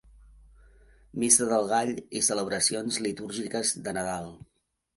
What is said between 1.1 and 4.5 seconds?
Missa del Gall i celebracions litúrgiques de Nadal.